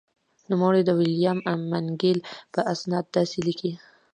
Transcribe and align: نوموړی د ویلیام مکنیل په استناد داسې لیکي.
نوموړی 0.51 0.81
د 0.85 0.91
ویلیام 0.99 1.39
مکنیل 1.71 2.19
په 2.53 2.59
استناد 2.71 3.05
داسې 3.15 3.39
لیکي. 3.47 3.71